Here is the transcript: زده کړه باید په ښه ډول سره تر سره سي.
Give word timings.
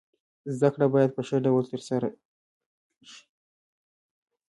زده 0.57 0.69
کړه 0.73 0.85
باید 0.93 1.11
په 1.13 1.21
ښه 1.27 1.37
ډول 1.45 1.63
سره 1.67 1.71
تر 1.71 1.81
سره 1.89 2.07
سي. 3.11 3.23